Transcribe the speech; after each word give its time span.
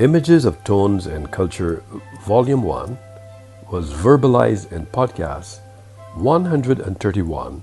Images 0.00 0.44
of 0.46 0.64
Tones 0.64 1.06
and 1.06 1.30
Culture, 1.30 1.84
Volume 2.22 2.62
1, 2.62 2.96
was 3.70 3.92
verbalized 3.92 4.72
in 4.72 4.86
podcast 4.86 5.60
131 6.14 7.62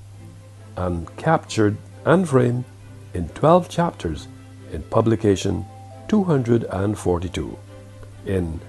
and 0.76 1.18
captured 1.18 1.78
and 2.06 2.30
framed 2.30 2.64
in 3.16 3.28
12 3.30 3.70
chapters 3.70 4.28
in 4.72 4.84
publication 4.84 5.66
242 6.10 7.58
in 8.28 8.62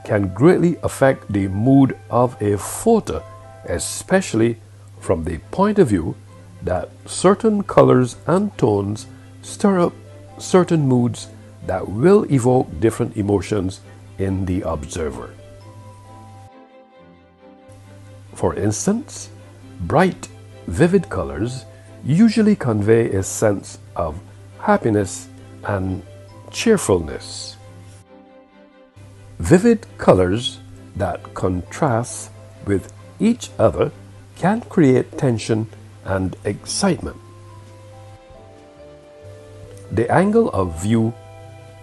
can 0.04 0.34
greatly 0.34 0.78
affect 0.84 1.32
the 1.32 1.48
mood 1.48 1.98
of 2.10 2.42
a 2.42 2.58
photo, 2.58 3.24
especially 3.66 4.58
from 5.00 5.24
the 5.24 5.38
point 5.52 5.80
of 5.80 5.90
view 5.90 6.16
that 6.64 6.90
certain 7.06 7.64
colors 7.64 8.16
and 8.28 8.56
tones 8.58 9.08
stir 9.42 9.80
up 9.80 9.94
certain 10.38 10.88
moods 10.88 11.28
that 11.66 11.88
will 11.88 12.24
evoke 12.32 12.68
different 12.80 13.16
emotions 13.18 13.82
in 14.18 14.46
the 14.46 14.62
observer. 14.62 15.34
For 18.34 18.56
instance, 18.56 19.30
bright, 19.82 20.28
vivid 20.68 21.10
colors 21.10 21.66
usually 22.04 22.56
convey 22.56 23.12
a 23.12 23.24
sense 23.24 23.78
of 23.96 24.20
happiness 24.60 25.28
and 25.64 26.02
cheerfulness. 26.50 27.58
Vivid 29.42 29.88
colors 29.98 30.60
that 30.96 31.34
contrast 31.34 32.30
with 32.68 32.94
each 33.20 33.50
other 33.58 33.92
can 34.36 34.62
create 34.62 35.18
tension 35.18 35.68
and 36.06 36.36
excitement. 36.46 37.18
The 39.92 40.08
angle 40.12 40.50
of 40.52 40.80
view 40.80 41.12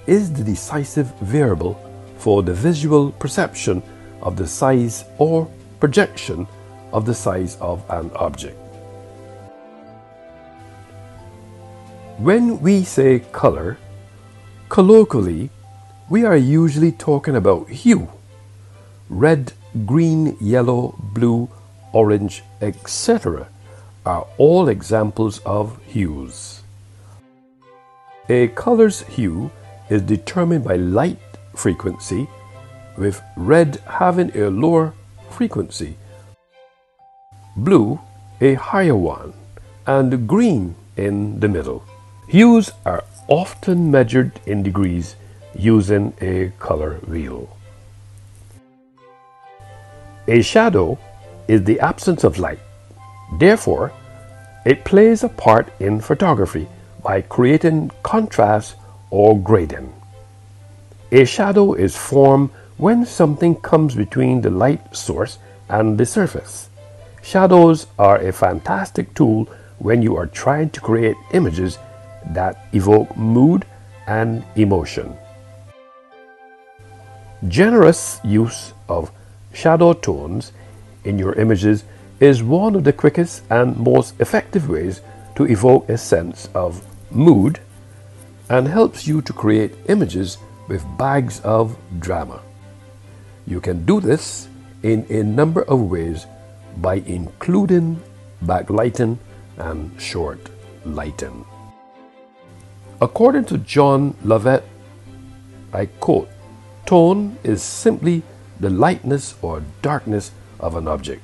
is 0.07 0.33
the 0.33 0.45
decisive 0.45 1.13
variable 1.19 1.75
for 2.17 2.45
the 2.45 2.55
visual 2.55 3.11
perception 3.11 3.83
of 4.23 4.37
the 4.37 4.47
size 4.47 5.05
or 5.19 5.51
projection 5.81 6.47
of 6.93 7.07
the 7.07 7.15
size 7.15 7.57
of 7.61 7.83
an 7.91 8.13
object. 8.15 8.57
When 12.19 12.61
we 12.61 12.85
say 12.85 13.19
color, 13.33 13.79
colloquially, 14.69 15.51
we 16.11 16.25
are 16.25 16.37
usually 16.37 16.93
talking 16.93 17.37
about 17.37 17.69
hue. 17.69 18.09
Red, 19.11 19.53
green, 19.85 20.37
yellow, 20.41 20.95
blue, 20.99 21.51
orange, 21.93 22.43
etc. 22.63 23.49
are 24.07 24.27
all 24.39 24.69
examples 24.69 25.41
of 25.45 25.79
hues. 25.85 26.63
A 28.31 28.49
color's 28.49 29.03
hue 29.03 29.51
is 29.91 30.03
determined 30.03 30.65
by 30.65 30.77
light 30.77 31.19
frequency, 31.55 32.29
with 32.97 33.23
red 33.37 33.77
having 33.87 34.35
a 34.37 34.49
lower 34.51 34.95
frequency, 35.31 35.97
blue 37.57 38.01
a 38.41 38.55
higher 38.55 38.97
one, 38.97 39.35
and 39.87 40.27
green 40.27 40.75
in 40.97 41.41
the 41.41 41.49
middle. 41.49 41.85
Hues 42.29 42.71
are 42.85 43.05
often 43.29 43.91
measured 43.91 44.41
in 44.47 44.63
degrees 44.63 45.17
using 45.59 46.15
a 46.21 46.53
color 46.59 46.95
wheel. 47.07 47.49
A 50.29 50.41
shadow 50.43 50.99
is 51.49 51.65
the 51.65 51.81
absence 51.81 52.23
of 52.23 52.39
light. 52.39 52.61
Therefore, 53.39 53.93
it 54.65 54.85
plays 54.85 55.25
a 55.25 55.29
part 55.29 55.73
in 55.81 56.01
photography 56.01 56.69
by 57.03 57.23
creating 57.23 57.91
contrast 58.03 58.77
or 59.11 59.39
gradient. 59.39 59.93
A 61.11 61.25
shadow 61.25 61.73
is 61.73 61.97
formed 61.97 62.51
when 62.77 63.07
something 63.07 63.55
comes 63.57 63.95
between 63.95 64.43
the 64.43 64.51
light 64.51 64.95
source 64.95 65.39
and 65.69 65.99
the 65.99 66.07
surface. 66.07 66.69
Shadows 67.23 67.87
are 67.99 68.19
a 68.19 68.33
fantastic 68.33 69.15
tool 69.15 69.49
when 69.79 70.03
you 70.03 70.17
are 70.17 70.27
trying 70.27 70.71
to 70.71 70.81
create 70.81 71.17
images 71.33 71.79
that 72.27 72.67
evoke 72.73 73.17
mood 73.17 73.65
and 74.07 74.45
emotion. 74.57 75.17
Generous 77.47 78.21
use 78.25 78.73
of 78.89 79.13
shadow 79.53 79.93
tones 79.93 80.51
in 81.05 81.19
your 81.19 81.35
images 81.35 81.85
is 82.19 82.43
one 82.43 82.75
of 82.75 82.83
the 82.83 82.93
quickest 82.93 83.45
and 83.49 83.77
most 83.77 84.21
effective 84.21 84.69
ways 84.69 85.03
to 85.37 85.45
evoke 85.45 85.89
a 85.89 85.97
sense 85.97 86.49
of 86.53 86.85
mood 87.13 87.61
and 88.51 88.67
helps 88.67 89.07
you 89.07 89.23
to 89.23 89.33
create 89.33 89.73
images 89.87 90.37
with 90.67 90.85
bags 90.99 91.41
of 91.41 91.77
drama. 92.01 92.43
You 93.47 93.61
can 93.61 93.87
do 93.87 94.01
this 94.01 94.49
in 94.83 95.07
a 95.09 95.23
number 95.23 95.63
of 95.63 95.81
ways 95.83 96.27
by 96.79 96.97
including 97.07 98.03
backlighting 98.45 99.17
and 99.59 99.91
short 100.01 100.51
lighting. 100.85 101.45
According 103.01 103.45
to 103.47 103.59
John 103.59 104.17
Lovett, 104.25 104.65
I 105.73 105.87
quote, 105.87 106.29
tone 106.89 107.37
is 107.45 107.63
simply 107.63 108.23
the 108.61 108.71
lightness 108.71 109.35
or 109.43 109.63
darkness 109.83 110.31
of 110.59 110.75
an 110.75 110.89
object, 110.89 111.21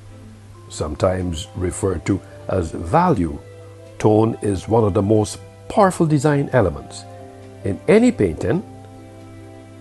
sometimes 0.69 1.47
referred 1.55 2.05
to 2.05 2.21
as 2.47 2.69
value. 2.69 3.35
Tone 3.97 4.37
is 4.43 4.67
one 4.67 4.83
of 4.83 4.93
the 4.93 5.01
most 5.01 5.39
powerful 5.67 6.05
design 6.05 6.51
elements 6.53 7.03
in 7.63 7.81
any 7.87 8.11
painting, 8.11 8.61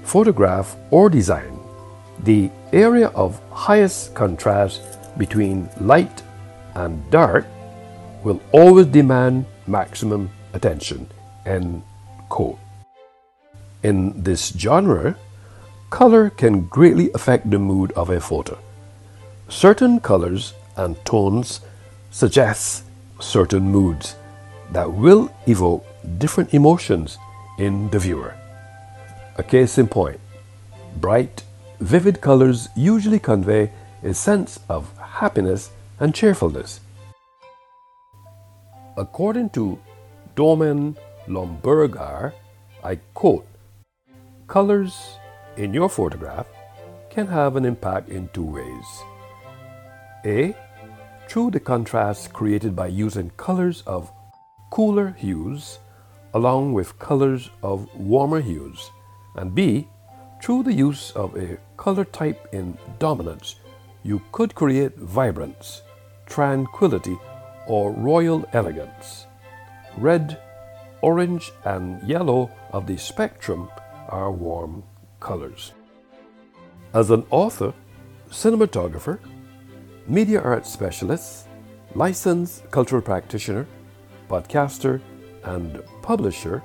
photograph, 0.04 0.74
or 0.90 1.10
design, 1.10 1.60
the 2.20 2.50
area 2.72 3.08
of 3.08 3.38
highest 3.50 4.14
contrast 4.14 4.80
between 5.18 5.68
light 5.82 6.22
and 6.76 6.98
dark 7.10 7.44
will 8.22 8.40
always 8.52 8.86
demand 8.86 9.44
maximum 9.66 10.30
attention. 10.54 11.06
End 11.44 11.82
quote. 12.30 12.58
In 13.82 14.22
this 14.22 14.48
genre, 14.56 15.14
color 15.94 16.28
can 16.28 16.62
greatly 16.62 17.08
affect 17.14 17.48
the 17.48 17.58
mood 17.58 17.92
of 17.92 18.10
a 18.10 18.18
photo. 18.18 18.58
Certain 19.48 20.00
colors 20.00 20.52
and 20.76 20.96
tones 21.04 21.60
suggest 22.10 22.82
certain 23.20 23.62
moods 23.62 24.16
that 24.72 24.90
will 24.92 25.30
evoke 25.46 25.86
different 26.18 26.52
emotions 26.52 27.16
in 27.60 27.88
the 27.90 27.98
viewer. 28.00 28.34
A 29.38 29.44
case 29.44 29.78
in 29.78 29.86
point 29.86 30.18
bright, 30.96 31.44
vivid 31.78 32.20
colors 32.20 32.68
usually 32.74 33.20
convey 33.20 33.70
a 34.02 34.12
sense 34.12 34.58
of 34.68 34.90
happiness 34.98 35.70
and 36.00 36.12
cheerfulness. 36.12 36.80
According 38.96 39.50
to 39.50 39.78
Domen 40.34 40.96
Lombergar, 41.28 42.32
I 42.82 42.96
quote, 43.14 43.46
Colors 44.48 45.18
in 45.56 45.72
your 45.72 45.88
photograph 45.88 46.46
can 47.10 47.26
have 47.26 47.56
an 47.56 47.64
impact 47.64 48.08
in 48.08 48.28
two 48.32 48.44
ways. 48.44 48.86
A. 50.24 50.56
Through 51.28 51.52
the 51.52 51.60
contrast 51.60 52.32
created 52.32 52.74
by 52.74 52.88
using 52.88 53.30
colors 53.30 53.82
of 53.86 54.10
cooler 54.70 55.10
hues 55.12 55.78
along 56.34 56.72
with 56.72 56.98
colors 56.98 57.50
of 57.62 57.88
warmer 57.94 58.40
hues. 58.40 58.90
And 59.36 59.54
B. 59.54 59.88
Through 60.42 60.64
the 60.64 60.74
use 60.74 61.12
of 61.12 61.36
a 61.36 61.58
color 61.76 62.04
type 62.04 62.48
in 62.52 62.76
dominance, 62.98 63.56
you 64.02 64.20
could 64.32 64.54
create 64.54 64.96
vibrance, 64.96 65.80
tranquility, 66.26 67.16
or 67.66 67.92
royal 67.92 68.44
elegance. 68.52 69.26
Red, 69.96 70.38
orange, 71.00 71.50
and 71.64 72.02
yellow 72.06 72.50
of 72.72 72.86
the 72.86 72.98
spectrum 72.98 73.70
are 74.08 74.30
warm 74.30 74.82
colors. 75.24 75.72
As 76.92 77.10
an 77.10 77.24
author, 77.30 77.72
cinematographer, 78.30 79.18
media 80.06 80.40
arts 80.40 80.70
specialist, 80.70 81.48
licensed 81.94 82.70
cultural 82.70 83.02
practitioner, 83.02 83.66
podcaster, 84.28 85.00
and 85.44 85.82
publisher, 86.02 86.62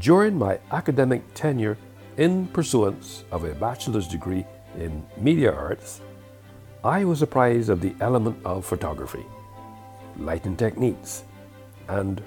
during 0.00 0.36
my 0.36 0.58
academic 0.72 1.22
tenure 1.34 1.78
in 2.16 2.48
pursuance 2.48 3.24
of 3.30 3.44
a 3.44 3.54
bachelor's 3.54 4.08
degree 4.08 4.44
in 4.76 5.02
media 5.16 5.52
arts, 5.52 6.00
I 6.84 7.04
was 7.04 7.22
apprised 7.22 7.70
of 7.70 7.80
the 7.80 7.94
element 8.00 8.36
of 8.44 8.66
photography, 8.66 9.24
lighting 10.18 10.56
techniques, 10.56 11.24
and 11.88 12.20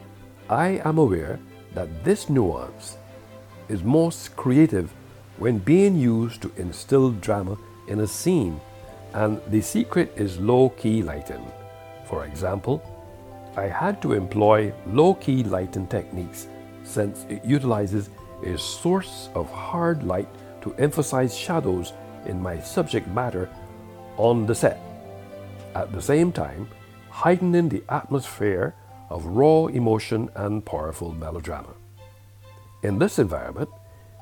I 0.50 0.82
am 0.86 0.98
aware 0.98 1.40
that 1.74 2.04
this 2.04 2.30
nuance 2.30 2.98
is 3.70 3.84
most 3.84 4.36
creative 4.36 4.94
when 5.42 5.58
being 5.58 5.96
used 5.96 6.40
to 6.40 6.52
instill 6.58 7.10
drama 7.14 7.58
in 7.88 8.02
a 8.02 8.06
scene, 8.08 8.62
and 9.16 9.42
the 9.48 9.60
secret 9.60 10.14
is 10.16 10.40
low 10.40 10.70
key 10.70 11.02
lighting. 11.02 11.44
For 12.06 12.26
example, 12.26 12.78
I 13.58 13.64
had 13.64 14.04
to 14.04 14.14
employ 14.14 14.72
low 14.86 15.16
key 15.16 15.44
lighting 15.44 15.88
techniques 15.88 16.46
since 16.84 17.26
it 17.28 17.44
utilizes 17.44 18.12
a 18.46 18.56
source 18.56 19.30
of 19.34 19.50
hard 19.50 20.04
light 20.04 20.30
to 20.62 20.76
emphasize 20.76 21.36
shadows 21.36 21.94
in 22.28 22.40
my 22.40 22.60
subject 22.60 23.08
matter 23.08 23.50
on 24.18 24.46
the 24.46 24.54
set, 24.54 24.80
at 25.74 25.92
the 25.92 26.02
same 26.04 26.32
time 26.32 26.70
heightening 27.10 27.68
the 27.68 27.84
atmosphere 27.90 28.76
of 29.10 29.26
raw 29.26 29.66
emotion 29.66 30.30
and 30.36 30.64
powerful 30.64 31.16
melodrama. 31.16 31.74
In 32.84 33.00
this 33.00 33.18
environment, 33.18 33.70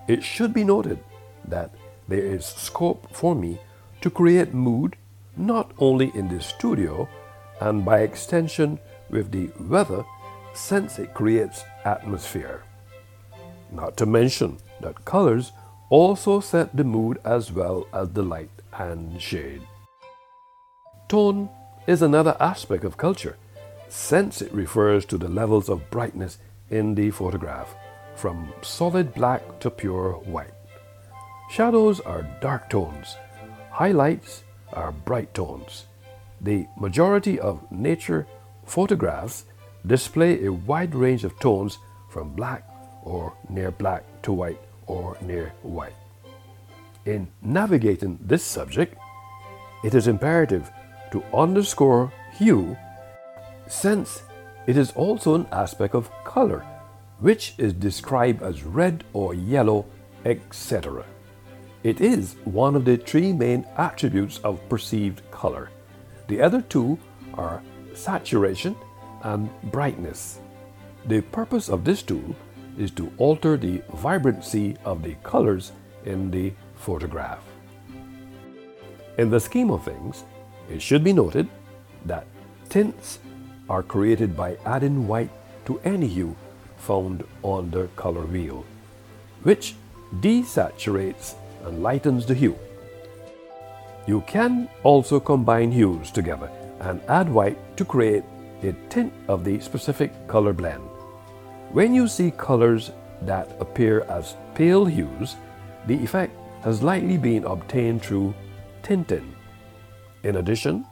it 0.10 0.24
should 0.24 0.54
be 0.54 0.64
noted 0.64 1.00
that 1.48 1.70
there 2.08 2.26
is 2.36 2.44
scope 2.44 3.08
for 3.12 3.36
me 3.36 3.60
to 4.02 4.10
create 4.10 4.54
mood 4.54 4.96
not 5.38 5.72
only 5.78 6.12
in 6.16 6.28
the 6.28 6.42
studio 6.42 7.08
and 7.62 7.86
by 7.86 8.00
extension 8.00 8.80
with 9.12 9.32
the 9.32 9.50
weather 9.60 10.04
since 10.54 10.98
it 10.98 11.14
creates 11.14 11.64
atmosphere. 11.86 12.64
Not 13.72 13.98
to 13.98 14.06
mention 14.08 14.58
that 14.82 15.06
colors 15.06 15.52
also 15.90 16.40
set 16.40 16.76
the 16.76 16.84
mood 16.84 17.20
as 17.24 17.52
well 17.52 17.88
as 17.94 18.10
the 18.10 18.24
light 18.24 18.50
and 18.74 19.22
shade. 19.22 19.62
Tone 21.08 21.50
is 21.86 22.02
another 22.02 22.36
aspect 22.40 22.84
of 22.84 22.98
culture, 22.98 23.38
since 23.88 24.42
it 24.42 24.54
refers 24.54 25.06
to 25.06 25.18
the 25.18 25.30
levels 25.30 25.70
of 25.70 25.90
brightness 25.92 26.40
in 26.70 26.96
the 26.96 27.12
photograph, 27.12 27.76
from 28.20 28.52
solid 28.62 29.14
black 29.14 29.42
to 29.62 29.70
pure 29.70 30.12
white. 30.26 30.54
Shadows 31.50 32.02
are 32.02 32.28
dark 32.42 32.70
tones, 32.70 33.16
highlights 33.72 34.44
are 34.74 34.92
bright 34.92 35.34
tones. 35.34 35.86
The 36.42 36.68
majority 36.78 37.40
of 37.40 37.64
nature 37.72 38.28
photographs 38.66 39.46
display 39.88 40.44
a 40.44 40.52
wide 40.52 40.94
range 40.94 41.24
of 41.24 41.40
tones 41.40 41.78
from 42.10 42.34
black 42.34 42.68
or 43.04 43.34
near 43.50 43.72
black 43.72 44.04
to 44.24 44.34
white 44.34 44.60
or 44.86 45.18
near 45.22 45.54
white. 45.64 45.96
In 47.06 47.28
navigating 47.42 48.20
this 48.22 48.44
subject, 48.44 48.98
it 49.84 49.96
is 49.96 50.08
imperative 50.08 50.70
to 51.12 51.24
underscore 51.34 52.12
hue 52.38 52.76
since 53.68 54.24
it 54.68 54.76
is 54.76 54.92
also 54.92 55.36
an 55.36 55.48
aspect 55.52 55.96
of 55.96 56.12
color, 56.26 56.66
which 57.20 57.54
is 57.58 57.74
described 57.74 58.42
as 58.42 58.64
red 58.64 59.04
or 59.14 59.34
yellow, 59.34 59.86
etc. 60.26 61.06
It 61.84 62.02
is 62.02 62.36
one 62.44 62.76
of 62.76 62.86
the 62.86 62.98
three 62.98 63.32
main 63.32 63.66
attributes 63.78 64.40
of 64.40 64.68
perceived 64.70 65.22
color. 65.32 65.70
The 66.28 66.42
other 66.42 66.62
two 66.62 67.00
are 67.34 67.62
saturation 67.94 68.76
and 69.24 69.50
brightness. 69.72 70.40
The 71.06 71.22
purpose 71.22 71.70
of 71.70 71.84
this 71.84 72.02
tool 72.04 72.36
is 72.78 72.92
to 72.92 73.12
alter 73.18 73.58
the 73.58 73.82
vibrancy 73.94 74.78
of 74.86 75.04
the 75.04 75.16
colors 75.24 75.72
in 76.06 76.32
the 76.32 76.54
photograph. 76.76 77.44
In 79.18 79.30
the 79.30 79.40
scheme 79.40 79.72
of 79.72 79.84
things, 79.84 80.24
it 80.70 80.82
should 80.82 81.04
be 81.04 81.14
noted 81.14 81.50
that 82.06 82.26
tints 82.70 83.20
are 83.70 83.84
created 83.84 84.36
by 84.36 84.58
adding 84.66 85.08
white 85.08 85.32
to 85.66 85.80
any 85.84 86.08
hue 86.08 86.36
found 86.80 87.24
on 87.44 87.70
the 87.72 87.88
color 87.96 88.26
wheel, 88.26 88.66
which 89.44 89.76
desaturates 90.20 91.36
and 91.66 91.84
lightens 91.84 92.26
the 92.26 92.34
hue. 92.34 92.58
You 94.08 94.22
can 94.22 94.70
also 94.84 95.20
combine 95.20 95.72
hues 95.72 96.12
together 96.12 96.50
and 96.80 97.02
add 97.08 97.30
white 97.30 97.60
to 97.78 97.86
create 97.86 98.24
a 98.64 98.74
tint 98.90 99.14
of 99.28 99.44
the 99.44 99.60
specific 99.60 100.12
color 100.28 100.54
blend. 100.54 100.84
When 101.72 101.94
you 101.94 102.08
see 102.08 102.32
colors 102.32 102.92
that 103.22 103.56
appear 103.60 104.02
as 104.10 104.36
pale 104.56 104.86
hues, 104.86 105.36
the 105.88 105.96
effect 105.96 106.36
has 106.64 106.82
likely 106.82 107.18
been 107.18 107.44
obtained 107.44 108.02
through 108.02 108.34
tinting. 108.82 109.36
In 110.24 110.38
addition, 110.38 110.86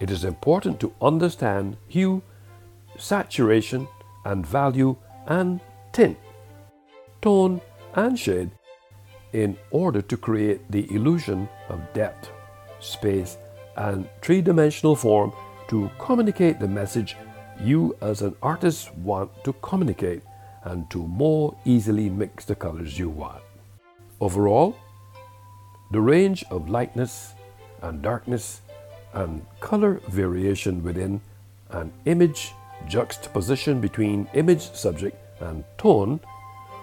it 0.00 0.10
is 0.10 0.24
important 0.24 0.80
to 0.80 0.92
understand 1.00 1.76
hue, 1.88 2.22
saturation, 2.98 3.88
and 4.24 4.46
value 4.46 4.96
and 5.26 5.60
tint, 5.92 6.18
tone, 7.22 7.60
and 7.94 8.18
shade 8.18 8.50
in 9.32 9.56
order 9.70 10.02
to 10.02 10.16
create 10.16 10.60
the 10.70 10.92
illusion 10.94 11.48
of 11.68 11.80
depth, 11.92 12.30
space, 12.80 13.36
and 13.76 14.08
three 14.22 14.40
dimensional 14.40 14.96
form 14.96 15.32
to 15.68 15.90
communicate 15.98 16.58
the 16.58 16.68
message 16.68 17.16
you 17.60 17.96
as 18.00 18.22
an 18.22 18.34
artist 18.42 18.94
want 18.96 19.30
to 19.44 19.52
communicate 19.62 20.22
and 20.64 20.90
to 20.90 20.98
more 20.98 21.56
easily 21.64 22.08
mix 22.10 22.44
the 22.44 22.54
colors 22.54 22.98
you 22.98 23.08
want. 23.08 23.42
Overall, 24.20 24.76
the 25.90 26.00
range 26.00 26.44
of 26.50 26.68
lightness 26.68 27.34
and 27.82 28.02
darkness 28.02 28.60
and 29.12 29.44
color 29.60 30.00
variation 30.08 30.82
within 30.82 31.20
an 31.70 31.92
image 32.04 32.52
juxtaposition 32.86 33.80
between 33.80 34.28
image 34.34 34.72
subject 34.72 35.16
and 35.40 35.64
tone 35.78 36.20